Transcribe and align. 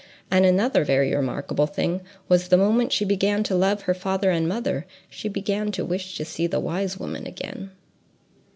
And 0.31 0.47
another 0.47 0.83
very 0.83 1.13
remarkable 1.15 1.67
thing 1.67 2.01
was 2.27 2.41
that 2.45 2.49
the 2.49 2.57
moment 2.57 2.91
she 2.91 3.05
began 3.05 3.43
to 3.43 3.53
love 3.55 3.83
her 3.83 3.93
father 3.93 4.31
and 4.31 4.47
mother, 4.47 4.87
she 5.11 5.29
began 5.29 5.71
to 5.73 5.85
wish 5.85 6.17
to 6.17 6.25
see 6.25 6.47
the 6.47 6.59
wise 6.59 6.97
woman 6.99 7.27
again. 7.27 7.69